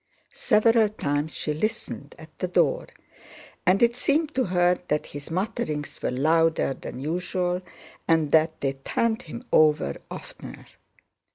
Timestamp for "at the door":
2.17-2.87